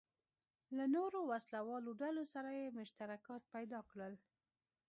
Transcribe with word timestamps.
له 0.77 0.85
نورو 0.95 1.19
وسله 1.31 1.59
والو 1.69 1.91
ډلو 2.01 2.23
سره 2.33 2.49
یې 2.59 2.75
مشترکات 2.79 3.43
پیدا 3.53 3.79
کړل. 3.91 4.13